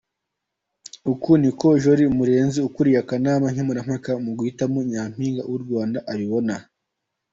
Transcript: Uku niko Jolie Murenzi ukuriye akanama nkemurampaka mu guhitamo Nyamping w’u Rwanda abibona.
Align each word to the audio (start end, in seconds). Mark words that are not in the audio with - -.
Uku 1.11 1.31
niko 1.41 1.67
Jolie 1.81 2.13
Murenzi 2.17 2.59
ukuriye 2.67 2.99
akanama 3.03 3.45
nkemurampaka 3.53 4.11
mu 4.23 4.31
guhitamo 4.37 4.77
Nyamping 4.91 5.37
w’u 5.49 5.59
Rwanda 5.63 5.99
abibona. 6.11 6.55